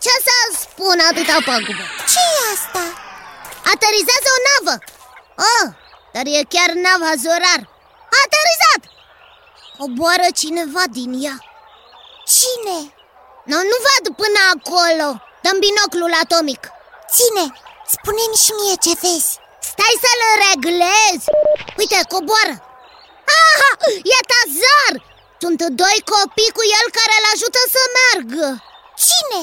Ce 0.03 0.13
să 0.27 0.35
spun 0.61 0.97
atâta 1.09 1.37
pagubă? 1.49 1.83
ce 2.11 2.21
e 2.35 2.41
asta? 2.55 2.83
Aterizează 3.73 4.29
o 4.37 4.39
navă. 4.47 4.75
Oh, 5.49 5.67
dar 6.13 6.25
e 6.37 6.51
chiar 6.53 6.69
nava 6.85 7.11
Zorar. 7.23 7.61
A 8.13 8.17
aterizat. 8.25 8.81
Coboară 9.77 10.27
cineva 10.41 10.83
din 10.97 11.11
ea. 11.25 11.37
Cine? 12.35 12.77
No, 13.51 13.57
nu 13.71 13.77
văd 13.87 14.03
până 14.21 14.39
acolo. 14.53 15.07
Dăm 15.43 15.57
binoclul 15.67 16.13
atomic. 16.23 16.61
Ține, 17.15 17.45
spune-mi 17.95 18.41
și 18.43 18.51
mie 18.59 18.75
ce 18.85 18.93
vezi. 19.03 19.31
Stai 19.71 19.95
să-l 20.03 20.21
reglezi. 20.45 21.25
Uite, 21.79 21.99
coboară. 22.13 22.55
Aha, 23.39 23.71
e 24.15 24.17
Tazar 24.31 24.93
Sunt 25.41 25.59
doi 25.81 25.97
copii 26.13 26.55
cu 26.57 26.63
el 26.79 26.87
care 26.97 27.13
îl 27.19 27.25
ajută 27.33 27.61
să 27.75 27.81
meargă. 27.97 28.47
Cine? 29.05 29.41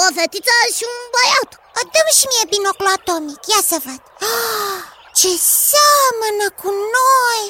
O 0.00 0.04
fetiță 0.16 0.56
și 0.76 0.84
un 0.92 0.98
băiat. 1.14 1.50
Dă-mi 1.92 2.16
și 2.18 2.24
mie 2.30 2.44
binoclu 2.54 2.88
atomic, 2.96 3.40
ia 3.52 3.60
să 3.70 3.76
văd. 3.86 4.00
Ah, 4.32 4.80
Ce 5.18 5.30
seamănă 5.68 6.46
cu 6.60 6.68
noi. 6.98 7.42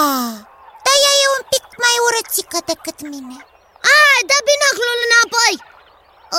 Ah, 0.00 0.34
Dar 0.84 0.96
ea 1.06 1.14
e 1.24 1.34
un 1.38 1.44
pic 1.52 1.64
mai 1.84 1.96
urățică 2.06 2.58
decât 2.70 2.98
mine. 3.12 3.38
Hai, 3.88 4.20
dă 4.30 4.36
binoclul 4.50 4.98
înapoi. 5.06 5.54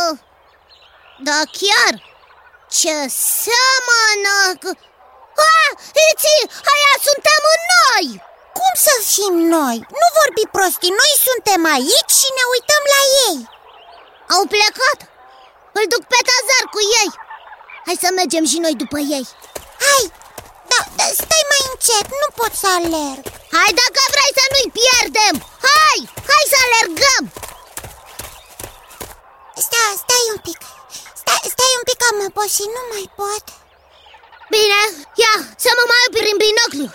Oh. 0.04 0.16
Da, 1.28 1.40
chiar. 1.60 1.94
Ce 2.80 2.96
seamănă 3.44 4.36
cu... 4.62 4.70
Ah, 5.52 5.72
Iți, 6.08 6.34
aia 6.74 6.94
suntem 7.08 7.42
noi 7.74 8.08
Cum 8.60 8.74
să 8.88 8.96
fim 9.14 9.36
noi? 9.58 9.78
Nu 10.02 10.08
vorbi 10.20 10.44
prostii, 10.56 10.98
noi 11.02 11.14
suntem 11.28 11.62
aici 11.76 12.14
și 12.22 12.30
ne 12.38 12.46
uităm 12.54 12.84
la 12.96 13.02
ei. 13.26 13.38
Au 14.36 14.44
plecat. 14.54 15.00
Îl 15.78 15.86
duc 15.94 16.04
pe 16.12 16.20
Tazar 16.28 16.66
cu 16.74 16.80
ei. 17.02 17.12
Hai 17.86 17.98
să 18.04 18.10
mergem 18.20 18.46
și 18.52 18.58
noi 18.66 18.76
după 18.84 18.98
ei. 19.18 19.26
Hai, 19.86 20.04
da, 20.72 20.82
da, 20.98 21.06
stai 21.22 21.44
mai 21.52 21.64
încet, 21.72 22.08
nu 22.22 22.30
pot 22.40 22.54
să 22.62 22.68
alerg. 22.78 23.24
Hai 23.56 23.72
dacă 23.82 24.02
vrei 24.14 24.32
să 24.40 24.46
nu-i 24.54 24.74
pierdem. 24.80 25.36
Hai, 25.70 26.00
hai 26.30 26.44
să 26.54 26.58
alergăm. 26.66 27.24
Stai, 29.66 29.94
stai 30.04 30.26
un 30.34 30.40
pic. 30.48 30.60
Stai, 31.22 31.44
stai 31.54 31.74
un 31.80 31.84
pic, 31.90 32.00
am 32.10 32.18
obosit, 32.28 32.70
nu 32.78 32.84
mai 32.92 33.06
pot. 33.20 33.44
Bine, 34.54 34.82
ia, 35.22 35.36
să 35.64 35.70
mă 35.78 35.84
mai 35.92 36.08
prin 36.16 36.38
binoclu. 36.46 36.86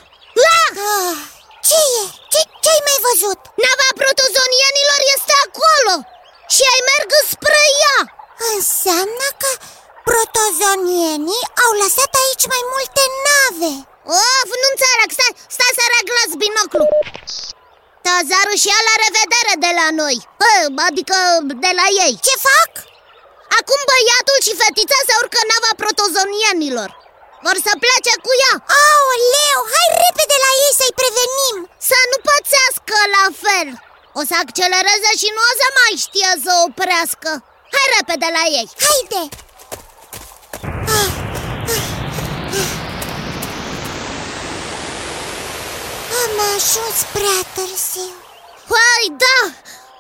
Ah! 0.53 0.71
ah, 0.99 1.34
Ce 1.69 1.81
e? 2.01 2.05
Ce, 2.33 2.41
ce-ai 2.63 2.83
mai 2.89 2.99
văzut? 3.07 3.41
Nava 3.65 3.89
protozonienilor 4.01 5.01
este 5.15 5.35
acolo! 5.47 5.95
Și 6.55 6.63
ai 6.73 6.83
merg 6.91 7.11
spre 7.33 7.65
ea! 7.85 7.99
Înseamnă 8.53 9.27
că 9.41 9.51
protozonienii 10.09 11.45
au 11.65 11.73
lăsat 11.83 12.13
aici 12.23 12.47
mai 12.55 12.63
multe 12.73 13.03
nave. 13.27 13.73
Of, 14.19 14.49
nu 14.61 14.67
înțeleg, 14.73 15.09
stai, 15.17 15.35
stai 15.55 15.77
să 15.79 15.85
reglas 15.97 16.31
binoclu. 16.45 16.87
Tazarul 18.05 18.59
și 18.63 18.71
la 18.89 18.95
revedere 19.05 19.55
de 19.65 19.71
la 19.81 19.89
noi. 20.03 20.17
Adică 20.89 21.17
de 21.65 21.73
la 21.81 21.87
ei. 22.05 22.15
Ce 22.27 22.35
fac? 22.49 22.73
Acum 23.59 23.81
băiatul 23.91 24.39
și 24.47 24.59
fetița 24.63 24.99
se 25.07 25.15
urcă 25.23 25.41
nava 25.51 25.73
protozonienilor. 25.83 26.91
Vor 27.47 27.59
să 27.67 27.73
plece 27.85 28.15
cu 28.27 28.33
ea. 28.45 28.55
Aoleu, 28.83 29.61
hai 29.75 29.89
repede 30.05 30.37
la 30.47 30.53
ei 30.65 30.73
să-i 30.81 30.99
prevenim 31.01 31.57
Să 31.91 31.99
nu 32.11 32.19
pățească 32.29 32.97
la 33.17 33.25
fel 33.45 33.69
O 34.14 34.14
să 34.31 34.35
accelereze 34.43 35.11
și 35.21 35.29
nu 35.37 35.43
o 35.51 35.53
să 35.61 35.67
mai 35.79 35.93
știe 36.05 36.31
să 36.45 36.53
oprească. 36.67 37.31
Hai 37.75 37.87
repede 37.97 38.29
la 38.37 38.43
ei. 38.59 38.69
Haide! 38.85 39.23
Ah, 40.99 41.11
Am 46.23 46.35
ajuns 46.55 46.99
prea 47.17 47.41
târziu. 47.55 48.13
Hai, 48.75 49.05
da! 49.25 49.39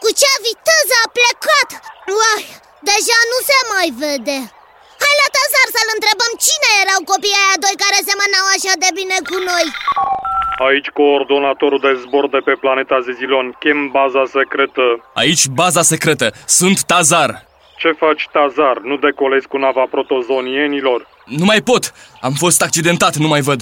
Cu 0.03 0.09
ce 0.21 0.31
viteză 0.47 0.97
a 1.05 1.07
plecat! 1.17 1.71
Uai, 2.19 2.45
deja 2.91 3.19
nu 3.33 3.39
se 3.49 3.59
mai 3.73 3.89
vede 4.03 4.39
Hai 5.03 5.15
la 5.23 5.29
Tazar 5.37 5.69
să-l 5.77 5.91
întrebăm 5.97 6.33
cine 6.47 6.71
erau 6.85 7.01
copiii 7.13 7.41
aia 7.43 7.59
doi 7.65 7.77
care 7.85 7.99
semănau 8.09 8.47
așa 8.57 8.75
de 8.85 8.91
bine 8.99 9.17
cu 9.29 9.37
noi. 9.51 9.67
Aici 10.69 10.89
coordonatorul 10.99 11.81
de 11.87 11.93
zbor 12.03 12.25
de 12.35 12.41
pe 12.47 12.55
planeta 12.65 12.97
Zizilon, 13.07 13.47
chem 13.63 13.81
baza 13.99 14.25
secretă. 14.37 14.85
Aici 15.23 15.45
baza 15.61 15.83
secretă, 15.93 16.27
sunt 16.59 16.79
Tazar. 16.91 17.31
Ce 17.83 17.91
faci, 18.03 18.29
Tazar? 18.37 18.77
Nu 18.89 18.97
decolezi 18.97 19.47
cu 19.53 19.57
nava 19.65 19.85
protozonienilor? 19.95 20.99
Nu 21.39 21.45
mai 21.45 21.61
pot, 21.71 21.85
am 22.27 22.35
fost 22.43 22.63
accidentat, 22.63 23.15
nu 23.25 23.29
mai 23.35 23.41
văd. 23.41 23.61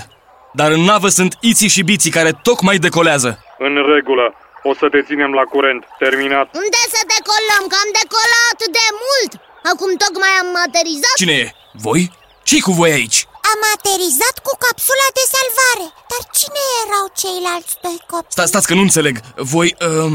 Dar 0.61 0.71
în 0.77 0.83
navă 0.91 1.09
sunt 1.09 1.33
Iții 1.41 1.75
și 1.75 1.83
Biții 1.83 2.17
care 2.19 2.31
tocmai 2.49 2.77
decolează. 2.87 3.31
În 3.59 3.75
regulă, 3.95 4.27
o 4.71 4.73
să 4.81 4.87
te 4.93 5.01
ținem 5.09 5.33
la 5.33 5.45
curent, 5.55 5.83
terminat. 5.99 6.47
Unde 6.63 6.83
să 6.95 7.01
decolăm? 7.15 7.63
Că 7.71 7.77
am 7.85 7.91
decolat 8.03 8.59
de 8.79 8.87
mult 9.05 9.31
Acum 9.71 9.91
tocmai 10.05 10.33
am 10.43 10.49
aterizat 10.67 11.15
Cine 11.17 11.33
e? 11.33 11.55
Voi? 11.73 12.03
ce 12.43 12.61
cu 12.61 12.73
voi 12.73 12.93
aici? 12.93 13.19
Am 13.53 13.61
aterizat 13.75 14.37
cu 14.47 14.53
capsula 14.65 15.09
de 15.19 15.25
salvare 15.35 15.87
Dar 16.11 16.23
cine 16.39 16.63
erau 16.85 17.05
ceilalți 17.21 17.75
doi 17.83 17.99
copii? 18.11 18.35
Sta, 18.35 18.45
stați 18.47 18.67
că 18.67 18.75
nu 18.75 18.81
înțeleg 18.89 19.15
Voi, 19.37 19.77
uh, 19.89 20.13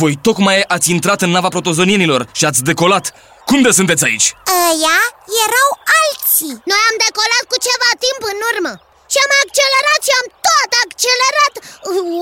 voi 0.00 0.14
tocmai 0.26 0.64
ați 0.74 0.90
intrat 0.90 1.20
în 1.22 1.30
nava 1.30 1.48
protozonienilor 1.48 2.28
și 2.32 2.44
ați 2.44 2.62
decolat 2.70 3.04
Cum 3.48 3.62
de 3.62 3.70
sunteți 3.70 4.04
aici? 4.04 4.26
Ăia 4.68 4.98
erau 5.44 5.70
alții 6.02 6.54
Noi 6.70 6.82
am 6.90 6.96
decolat 7.06 7.44
cu 7.50 7.56
ceva 7.66 7.90
timp 8.04 8.20
în 8.32 8.38
urmă 8.52 8.72
și 9.18 9.26
am 9.26 9.34
accelerat 9.44 10.00
și 10.06 10.12
am 10.20 10.28
tot 10.48 10.70
accelerat. 10.84 11.54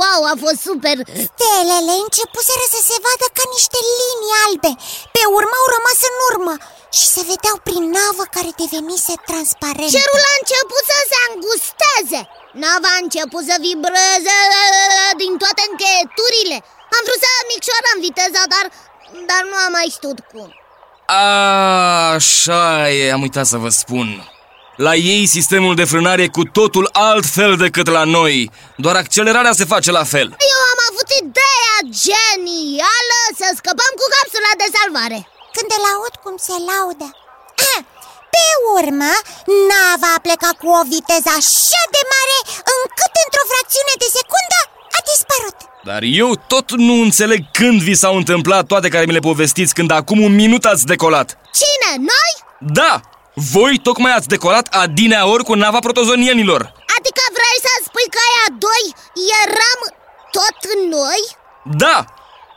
Wow, 0.01 0.21
a 0.33 0.35
fost 0.45 0.61
super. 0.69 0.97
Stelele 1.29 1.95
începuseră 2.05 2.65
să 2.75 2.81
se 2.89 2.97
vadă 3.05 3.27
ca 3.37 3.45
niște 3.57 3.79
linii 4.01 4.37
albe. 4.47 4.73
Pe 5.15 5.23
urmă 5.39 5.55
au 5.61 5.69
rămas 5.77 5.99
în 6.11 6.17
urmă 6.31 6.55
Și 6.99 7.07
se 7.15 7.23
vedeau 7.31 7.57
prin 7.69 7.85
navă 7.97 8.25
care 8.37 8.51
devenise 8.63 9.15
transparent 9.29 9.93
Cerul 9.97 10.25
a 10.33 10.35
început 10.43 10.83
să 10.93 10.99
se 11.11 11.17
angusteze. 11.29 12.21
Nava 12.63 12.91
a 12.95 13.03
început 13.05 13.45
să 13.51 13.57
vibreze 13.67 14.39
din 15.21 15.33
toate 15.43 15.63
încheieturile. 15.71 16.57
Am 16.97 17.03
vrut 17.07 17.21
să 17.25 17.31
micșorăm 17.53 17.99
viteza, 18.07 18.43
dar, 18.55 18.67
dar 19.31 19.43
nu 19.51 19.57
am 19.65 19.73
mai 19.79 19.89
știut 19.97 20.19
cum. 20.31 20.49
A, 21.07 21.25
așa 22.19 22.91
e, 22.99 23.15
am 23.17 23.23
uitat 23.27 23.47
să 23.53 23.57
vă 23.65 23.71
spun 23.83 24.07
la 24.77 24.95
ei 24.95 25.27
sistemul 25.37 25.75
de 25.81 25.85
frânare 25.93 26.23
e 26.23 26.37
cu 26.39 26.45
totul 26.59 26.87
altfel 26.93 27.53
decât 27.65 27.89
la 27.99 28.05
noi 28.17 28.51
Doar 28.85 28.97
accelerarea 28.97 29.55
se 29.61 29.65
face 29.73 29.91
la 29.99 30.05
fel 30.13 30.29
Eu 30.53 30.61
am 30.73 30.81
avut 30.89 31.09
ideea 31.23 31.77
genială 32.05 33.21
să 33.41 33.47
scăpăm 33.59 33.93
cu 34.01 34.07
capsula 34.15 34.53
de 34.63 34.69
salvare 34.77 35.19
Când 35.57 35.69
îl 35.77 35.85
aud 35.93 36.15
cum 36.25 36.35
se 36.47 36.57
laudă 36.71 37.09
ah, 37.71 37.81
Pe 38.35 38.47
urmă, 38.79 39.13
nava 39.71 40.11
a 40.17 40.25
plecat 40.27 40.57
cu 40.63 40.69
o 40.81 40.83
viteză 40.95 41.31
așa 41.41 41.83
de 41.95 42.03
mare 42.15 42.39
Încât 42.75 43.13
într-o 43.25 43.45
fracțiune 43.51 43.95
de 44.03 44.09
secundă 44.19 44.61
a 44.97 45.01
dispărut 45.11 45.59
Dar 45.89 46.03
eu 46.23 46.31
tot 46.53 46.67
nu 46.89 46.95
înțeleg 47.07 47.41
când 47.59 47.79
vi 47.89 48.01
s-au 48.03 48.15
întâmplat 48.21 48.65
toate 48.73 48.89
care 48.95 49.05
mi 49.09 49.17
le 49.19 49.27
povestiți 49.31 49.77
Când 49.79 49.91
acum 50.01 50.19
un 50.29 50.35
minut 50.43 50.65
ați 50.73 50.89
decolat 50.93 51.29
Cine? 51.61 51.91
Noi? 52.13 52.33
Da! 52.81 52.93
Voi 53.39 53.79
tocmai 53.79 54.13
ați 54.13 54.29
decolat 54.29 54.67
adineaori 54.85 55.45
cu 55.45 55.55
nava 55.55 55.79
protozonienilor 55.79 56.61
Adică 56.97 57.23
vrei 57.39 57.59
să 57.67 57.73
spui 57.87 58.07
că 58.15 58.19
aia 58.29 58.47
doi 58.67 58.85
eram 59.43 59.81
tot 60.37 60.59
noi? 60.97 61.23
Da! 61.83 61.97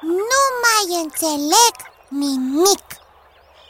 Nu 0.01 0.41
mai 0.65 0.85
înțeleg 1.03 1.73
nimic 2.07 2.85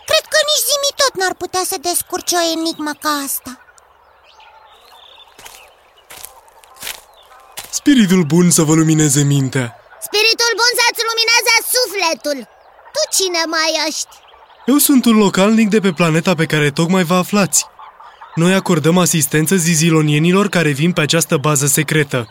Cred 0.10 0.26
că 0.34 0.39
nici 0.50 0.65
Zimi 0.69 0.91
tot 1.02 1.13
n-ar 1.19 1.36
putea 1.43 1.63
să 1.72 1.76
descurce 1.89 2.36
o 2.36 2.43
enigmă 2.56 2.93
ca 3.04 3.12
asta 3.28 3.52
Spiritul 7.80 8.24
bun 8.24 8.50
să 8.58 8.62
vă 8.62 8.74
lumineze 8.74 9.22
mintea 9.34 9.67
Spiritul 10.08 10.52
bun 10.62 10.72
să-ți 10.80 11.06
lumineze 11.10 11.54
sufletul 11.74 12.38
Tu 12.93 13.02
cine 13.15 13.41
mai 13.56 13.69
ești? 13.88 14.15
Eu 14.71 14.77
sunt 14.77 15.05
un 15.05 15.17
localnic 15.17 15.69
de 15.69 15.79
pe 15.79 15.91
planeta 15.91 16.34
pe 16.36 16.45
care 16.45 16.69
tocmai 16.69 17.03
vă 17.03 17.15
aflați. 17.15 17.65
Noi 18.36 18.53
acordăm 18.53 18.97
asistență 18.97 19.55
zizilonienilor 19.55 20.49
care 20.49 20.69
vin 20.69 20.91
pe 20.91 21.01
această 21.01 21.38
bază 21.38 21.65
secretă. 21.65 22.27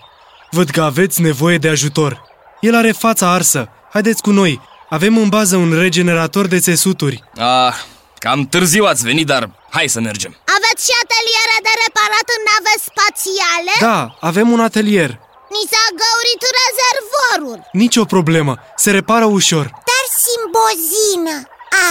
Văd 0.51 0.69
că 0.71 0.83
aveți 0.83 1.21
nevoie 1.21 1.59
de 1.59 1.69
ajutor. 1.69 2.23
El 2.61 2.75
are 2.75 2.93
fața 2.93 3.33
arsă. 3.33 3.69
Haideți 3.93 4.23
cu 4.23 4.31
noi. 4.31 4.61
Avem 4.89 5.17
în 5.17 5.29
bază 5.29 5.57
un 5.57 5.73
regenerator 5.79 6.47
de 6.47 6.59
țesuturi. 6.59 7.23
Ah, 7.37 7.75
cam 8.19 8.47
târziu 8.47 8.85
ați 8.85 9.05
venit, 9.05 9.27
dar 9.27 9.51
hai 9.71 9.89
să 9.89 10.01
mergem. 10.01 10.33
Aveți 10.57 10.85
și 10.87 10.93
ateliere 11.03 11.59
de 11.67 11.75
reparat 11.85 12.27
în 12.37 12.43
nave 12.51 12.75
spațiale? 12.89 13.75
Da, 13.89 14.17
avem 14.29 14.51
un 14.51 14.61
atelier. 14.61 15.11
Ni 15.55 15.65
s-a 15.73 15.87
găurit 16.03 16.43
rezervorul. 16.61 17.59
Nici 17.73 17.97
o 17.97 18.05
problemă. 18.05 18.53
Se 18.77 18.91
repară 18.91 19.25
ușor. 19.25 19.65
Dar 19.91 20.05
simbozină 20.25 21.37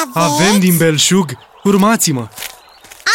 aveți? 0.01 0.17
Avem 0.27 0.59
din 0.59 0.77
belșug. 0.77 1.27
Urmați-mă! 1.63 2.25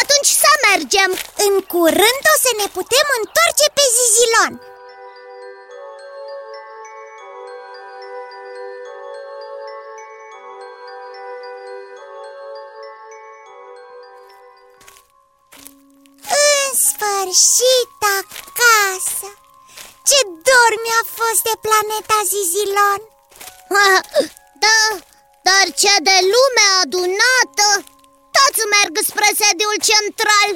Atunci 0.01 0.31
să 0.43 0.51
mergem! 0.69 1.11
În 1.47 1.55
curând 1.73 2.23
o 2.33 2.37
să 2.45 2.51
ne 2.61 2.67
putem 2.77 3.07
întoarce 3.21 3.67
pe 3.77 3.85
Zizilon! 3.97 4.53
În 16.45 16.69
sfârșit 16.87 17.91
acasă! 18.21 19.29
Ce 20.09 20.19
dor 20.47 20.73
mi-a 20.85 21.03
fost 21.19 21.43
de 21.49 21.55
planeta 21.67 22.19
Zizilon! 22.33 23.01
da, 24.65 24.81
dar 25.49 25.65
ce 25.83 25.93
de 26.09 26.17
lume 26.35 26.65
adunată 26.83 27.67
Toți 28.37 28.63
merg 28.75 28.95
spre 29.11 29.29
sediul 29.43 29.77
central 29.91 30.51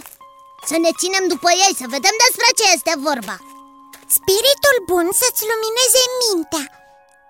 Să 0.69 0.77
ne 0.85 0.91
ținem 1.01 1.25
după 1.35 1.51
ei, 1.65 1.73
să 1.81 1.87
vedem 1.97 2.17
despre 2.25 2.49
ce 2.59 2.65
este 2.77 2.93
vorba 3.09 3.37
Spiritul 4.19 4.77
bun 4.91 5.07
să-ți 5.21 5.43
lumineze 5.51 6.03
mintea 6.23 6.67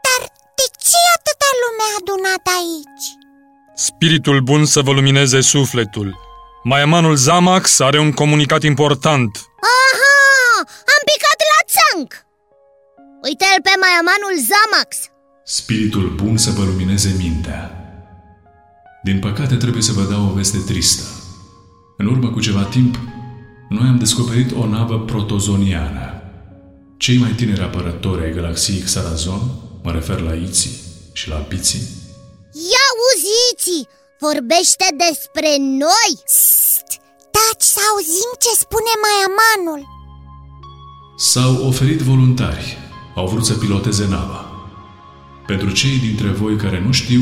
Dar 0.07 0.21
de 0.59 0.67
ce 0.89 1.01
atâta 1.17 1.51
lume 1.63 1.87
adunată 1.99 2.51
aici? 2.61 3.07
Spiritul 3.89 4.39
bun 4.41 4.63
să 4.75 4.81
vă 4.87 4.93
lumineze 4.93 5.41
sufletul. 5.41 6.09
Maiamanul 6.63 7.17
Zamax 7.17 7.79
are 7.81 7.99
un 7.99 8.13
comunicat 8.13 8.63
important. 8.63 9.31
Aha! 9.83 10.17
Am 10.95 11.03
picat 11.11 11.39
la 11.53 11.61
țanc! 11.75 12.11
Uite-l 13.23 13.59
pe 13.63 13.71
maiamanul 13.81 14.35
Zamax! 14.51 14.91
Spiritul 15.45 16.07
bun 16.23 16.37
să 16.37 16.51
vă 16.51 16.63
lumineze 16.63 17.15
mintea. 17.19 17.35
Din 19.09 19.19
păcate 19.19 19.57
trebuie 19.57 19.83
să 19.83 19.93
vă 19.93 20.03
dau 20.03 20.29
o 20.31 20.33
veste 20.33 20.59
tristă. 20.59 21.03
În 21.97 22.07
urmă 22.07 22.31
cu 22.31 22.41
ceva 22.41 22.65
timp, 22.65 22.99
noi 23.69 23.89
am 23.89 23.99
descoperit 23.99 24.51
o 24.53 24.67
navă 24.67 25.01
protozoniană. 25.01 26.23
Cei 26.97 27.19
mai 27.19 27.31
tineri 27.31 27.61
apărători 27.61 28.25
ai 28.25 28.33
galaxiei 28.33 28.81
Xarazon, 28.81 29.41
mă 29.83 29.91
refer 29.93 30.21
la 30.21 30.35
Iții 30.35 30.77
și 31.13 31.29
la 31.29 31.47
Biții, 31.49 31.83
Ia 32.73 32.87
uziți! 33.09 33.89
Vorbește 34.21 34.87
despre 35.05 35.51
noi! 35.85 36.13
Psst, 36.25 36.89
taci 37.35 37.67
să 37.75 37.81
auzim 37.91 38.31
ce 38.45 38.53
spune 38.63 38.93
maiamanul 39.05 39.95
s-au 41.17 41.67
oferit 41.67 42.01
voluntari. 42.01 42.79
Au 43.15 43.27
vrut 43.27 43.45
să 43.45 43.53
piloteze 43.53 44.07
nava. 44.09 44.51
Pentru 45.47 45.71
cei 45.71 45.99
dintre 45.99 46.29
voi 46.29 46.57
care 46.57 46.81
nu 46.81 46.93
știu, 46.93 47.21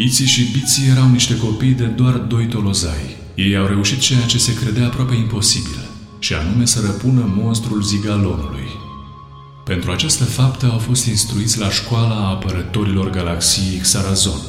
Iții 0.00 0.26
și 0.26 0.50
Biții 0.52 0.88
erau 0.88 1.08
niște 1.08 1.36
copii 1.36 1.72
de 1.72 1.84
doar 1.84 2.14
doi 2.14 2.46
tolozai. 2.46 3.16
Ei 3.34 3.56
au 3.56 3.66
reușit 3.66 4.00
ceea 4.00 4.26
ce 4.26 4.38
se 4.38 4.54
credea 4.54 4.86
aproape 4.86 5.14
imposibil, 5.14 5.78
și 6.18 6.34
anume 6.34 6.64
să 6.64 6.80
răpună 6.80 7.32
monstrul 7.36 7.82
zigalonului. 7.82 8.68
Pentru 9.64 9.90
această 9.90 10.24
faptă 10.24 10.66
au 10.72 10.78
fost 10.78 11.06
instruiți 11.06 11.58
la 11.58 11.70
școala 11.70 12.28
apărătorilor 12.28 13.10
galaxiei 13.10 13.78
Xarazon. 13.78 14.40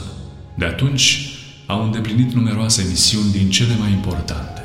De 0.57 0.65
atunci 0.65 1.07
au 1.65 1.83
îndeplinit 1.83 2.33
numeroase 2.33 2.85
misiuni 2.89 3.31
din 3.31 3.49
cele 3.49 3.75
mai 3.79 3.91
importante. 3.91 4.61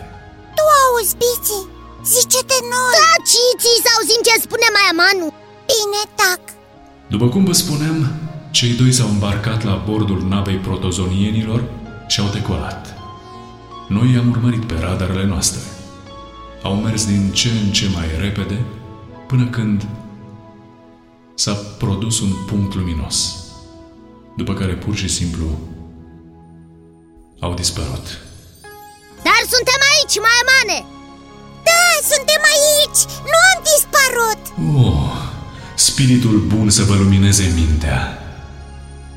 Tu 0.57 0.65
auzi, 0.83 1.17
Biții, 1.21 1.69
zice 2.15 2.41
de 2.51 2.59
noi 2.73 2.95
Taciți 3.01 3.83
să 3.85 3.89
auzim 3.97 4.21
ce 4.27 4.35
spune 4.45 4.69
maiamanul! 4.77 5.33
Bine, 5.71 6.03
tac 6.21 6.43
După 7.09 7.27
cum 7.29 7.45
vă 7.45 7.53
spuneam, 7.53 7.99
cei 8.55 8.73
doi 8.73 8.93
s-au 8.93 9.09
îmbarcat 9.09 9.63
la 9.63 9.83
bordul 9.87 10.23
navei 10.29 10.57
protozonienilor 10.57 11.65
și 12.07 12.21
au 12.21 12.29
decolat. 12.33 12.95
Noi 13.89 14.13
i-am 14.13 14.31
urmărit 14.31 14.65
pe 14.65 14.75
radarele 14.81 15.25
noastre. 15.25 15.61
Au 16.63 16.75
mers 16.75 17.07
din 17.07 17.31
ce 17.31 17.51
în 17.51 17.73
ce 17.73 17.89
mai 17.95 18.07
repede 18.21 18.59
până 19.27 19.47
când 19.47 19.87
s-a 21.35 21.53
produs 21.53 22.21
un 22.21 22.33
punct 22.47 22.75
luminos, 22.75 23.35
după 24.37 24.55
care 24.55 24.73
pur 24.73 24.95
și 24.95 25.09
simplu 25.09 25.59
au 27.41 27.55
dispărut. 27.55 28.07
Dar 29.23 29.41
suntem 29.55 29.81
aici, 29.93 30.17
maiamane! 30.27 30.87
Da, 31.69 31.85
suntem 32.13 32.43
aici, 32.55 33.01
nu 33.31 33.39
am 33.51 33.59
dispărut 33.71 34.43
Oh, 34.85 35.17
spiritul 35.77 36.39
bun 36.39 36.71
să 36.71 36.83
vă 36.83 36.95
lumineze 36.95 37.53
mintea. 37.55 38.24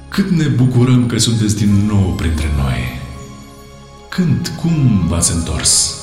Cât 0.10 0.30
ne 0.30 0.48
bucurăm 0.48 1.06
că 1.06 1.18
sunteți 1.18 1.56
din 1.56 1.86
nou 1.88 2.14
printre 2.18 2.52
noi. 2.58 3.02
Când, 4.10 4.52
cum 4.62 5.08
v-ați 5.08 5.32
întors? 5.32 5.96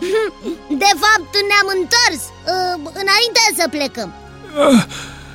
De 0.82 0.92
fapt, 1.02 1.32
ne-am 1.48 1.68
întors 1.78 2.22
uh, 2.22 2.74
înainte 2.74 3.42
să 3.56 3.68
plecăm 3.70 4.14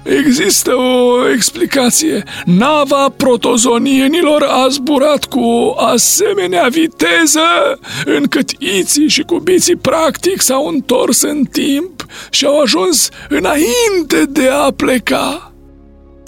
Există 0.04 0.76
o 0.76 1.30
explicație. 1.30 2.24
Nava 2.46 3.10
protozonienilor 3.18 4.44
a 4.44 4.68
zburat 4.70 5.26
cu 5.26 5.40
o 5.40 5.80
asemenea 5.80 6.68
viteză 6.68 7.80
încât 8.06 8.50
iții 8.60 9.08
și 9.08 9.22
cubiții 9.22 9.76
practic 9.76 10.42
s-au 10.42 10.68
întors 10.68 11.22
în 11.22 11.44
timp 11.44 12.06
și 12.30 12.46
au 12.46 12.60
ajuns 12.60 13.10
înainte 13.30 14.26
de 14.30 14.48
a 14.48 14.72
pleca. 14.76 15.47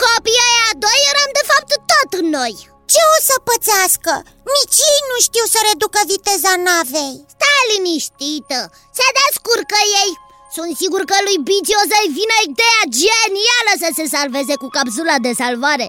Copiii 0.03 0.45
aia 0.49 0.71
doi 0.85 0.99
eram 1.11 1.31
de 1.39 1.43
fapt 1.51 1.69
tot 1.91 2.11
noi 2.37 2.53
Ce 2.93 3.01
o 3.15 3.17
să 3.29 3.35
pățească? 3.49 4.13
Nici 4.55 4.77
ei 4.91 5.01
nu 5.11 5.17
știu 5.27 5.45
să 5.53 5.59
reducă 5.69 5.99
viteza 6.13 6.53
navei 6.67 7.15
Stai 7.35 7.63
liniștită, 7.71 8.59
se 8.97 9.07
descurcă 9.19 9.79
ei 10.01 10.11
Sunt 10.55 10.71
sigur 10.81 11.01
că 11.09 11.17
lui 11.25 11.37
Bici 11.49 11.77
o 11.81 11.83
să-i 11.91 12.13
vină 12.19 12.37
ideea 12.49 12.81
genială 13.01 13.73
să 13.83 13.89
se 13.97 14.05
salveze 14.15 14.55
cu 14.61 14.67
capsula 14.77 15.17
de 15.25 15.31
salvare 15.41 15.87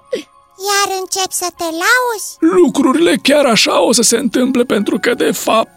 Iar 0.69 0.89
încep 1.01 1.31
să 1.43 1.49
te 1.59 1.69
lauzi? 1.85 2.29
Lucrurile 2.59 3.15
chiar 3.29 3.45
așa 3.55 3.77
o 3.89 3.93
să 3.99 4.03
se 4.03 4.17
întâmple 4.17 4.65
pentru 4.75 4.99
că, 4.99 5.15
de 5.15 5.33
fapt, 5.47 5.77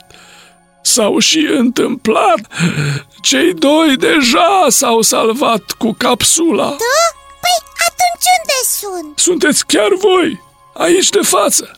s-au 0.82 1.19
și 1.19 1.39
întâmplat. 1.39 2.39
Cei 3.22 3.54
doi 3.54 3.96
deja 3.98 4.65
s-au 4.69 5.02
salvat 5.02 5.63
cu 5.78 5.96
capsula. 5.98 6.69
Da? 6.69 7.23
Păi 8.84 8.91
atunci 8.91 9.06
unde 9.06 9.13
sunt? 9.15 9.19
Sunteți 9.19 9.65
chiar 9.65 9.89
voi, 10.02 10.41
aici 10.74 11.10
de 11.10 11.19
față. 11.22 11.78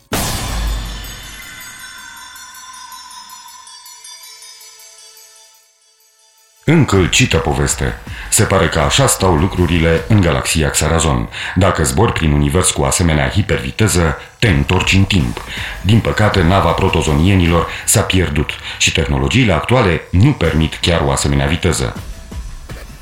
Încălcită 6.64 7.36
poveste. 7.36 7.98
Se 8.30 8.44
pare 8.44 8.68
că 8.68 8.78
așa 8.78 9.06
stau 9.06 9.36
lucrurile 9.36 10.04
în 10.08 10.20
galaxia 10.20 10.70
Xarazon. 10.70 11.28
Dacă 11.54 11.84
zbori 11.84 12.12
prin 12.12 12.32
univers 12.32 12.70
cu 12.70 12.82
asemenea 12.82 13.30
hiperviteză, 13.30 14.18
te 14.38 14.48
întorci 14.48 14.92
în 14.92 15.04
timp. 15.04 15.44
Din 15.82 16.00
păcate, 16.00 16.42
nava 16.42 16.70
protozonienilor 16.70 17.66
s-a 17.84 18.00
pierdut 18.00 18.50
și 18.78 18.92
tehnologiile 18.92 19.52
actuale 19.52 20.02
nu 20.10 20.32
permit 20.32 20.74
chiar 20.74 21.00
o 21.00 21.10
asemenea 21.10 21.46
viteză. 21.46 21.96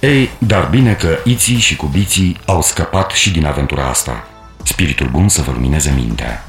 Ei, 0.04 0.30
dar 0.38 0.68
bine 0.70 0.94
că 0.94 1.18
Iții 1.24 1.58
și 1.58 1.76
Cubiții 1.76 2.36
au 2.44 2.62
scăpat 2.62 3.10
și 3.10 3.30
din 3.30 3.46
aventura 3.46 3.88
asta. 3.88 4.26
Spiritul 4.62 5.08
bun 5.08 5.28
să 5.28 5.42
vă 5.42 5.52
lumineze 5.52 5.92
mintea. 5.96 6.44